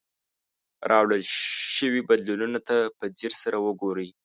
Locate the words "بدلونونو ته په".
2.09-3.05